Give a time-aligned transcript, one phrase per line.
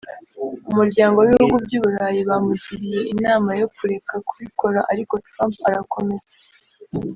[0.69, 6.33] Umuryango w’Ibihugu by’Uburayi bamugiriye inama yo kureka kubikora ariko Trump arakomeza